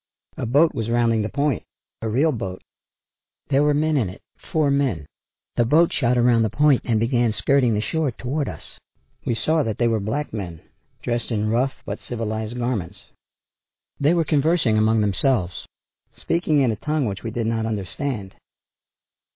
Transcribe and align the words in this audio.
A 0.35 0.47
boat 0.47 0.73
was 0.73 0.89
rounding 0.89 1.21
the 1.21 1.29
point; 1.29 1.61
a 2.01 2.09
real 2.09 2.31
boat. 2.31 2.63
There 3.49 3.61
were 3.61 3.75
men 3.75 3.97
in 3.97 4.09
it, 4.09 4.23
four 4.51 4.71
men. 4.71 5.05
The 5.57 5.63
boat 5.63 5.93
shot 5.93 6.17
around 6.17 6.41
the 6.41 6.49
point 6.49 6.81
and 6.85 6.99
began 6.99 7.33
skirting 7.33 7.75
the 7.75 7.81
shore 7.81 8.09
toward 8.09 8.49
us. 8.49 8.63
We 9.25 9.35
saw 9.35 9.61
that 9.61 9.77
they 9.77 9.87
were 9.87 9.99
black 9.99 10.33
men, 10.33 10.61
dressed 11.03 11.29
in 11.29 11.51
rough 11.51 11.83
but 11.85 11.99
civilized 12.09 12.57
garments. 12.57 12.97
They 13.99 14.15
were 14.15 14.25
conversing 14.25 14.75
among 14.75 15.01
themselves, 15.01 15.67
speaking 16.19 16.61
in 16.61 16.71
a 16.71 16.77
tongue 16.77 17.05
which 17.05 17.21
we 17.21 17.29
did 17.29 17.45
not 17.45 17.67
understand. 17.67 18.33